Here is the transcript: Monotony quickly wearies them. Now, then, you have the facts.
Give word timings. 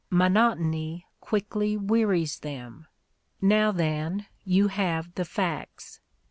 Monotony 0.09 1.05
quickly 1.19 1.77
wearies 1.77 2.39
them. 2.39 2.87
Now, 3.39 3.71
then, 3.71 4.25
you 4.43 4.69
have 4.69 5.13
the 5.13 5.25
facts. 5.25 5.99